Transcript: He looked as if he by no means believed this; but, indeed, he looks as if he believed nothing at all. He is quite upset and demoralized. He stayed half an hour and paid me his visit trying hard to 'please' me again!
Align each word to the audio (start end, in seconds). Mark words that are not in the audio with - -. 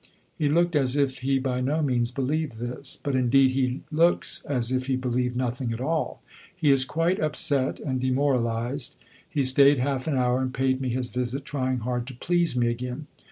He 0.35 0.49
looked 0.49 0.75
as 0.75 0.95
if 0.95 1.19
he 1.19 1.37
by 1.37 1.61
no 1.61 1.83
means 1.83 2.09
believed 2.09 2.57
this; 2.57 2.97
but, 3.03 3.15
indeed, 3.15 3.51
he 3.51 3.81
looks 3.91 4.43
as 4.47 4.71
if 4.71 4.87
he 4.87 4.95
believed 4.95 5.35
nothing 5.35 5.71
at 5.73 5.79
all. 5.79 6.23
He 6.55 6.71
is 6.71 6.85
quite 6.85 7.19
upset 7.19 7.79
and 7.79 8.01
demoralized. 8.01 8.95
He 9.29 9.43
stayed 9.43 9.77
half 9.77 10.07
an 10.07 10.15
hour 10.17 10.41
and 10.41 10.55
paid 10.55 10.81
me 10.81 10.89
his 10.89 11.05
visit 11.05 11.45
trying 11.45 11.81
hard 11.81 12.07
to 12.07 12.15
'please' 12.15 12.57
me 12.57 12.67
again! 12.69 13.05